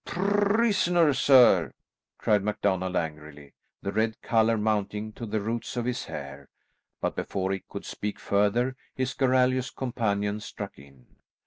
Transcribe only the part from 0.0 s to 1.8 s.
"Prisoner, sir!"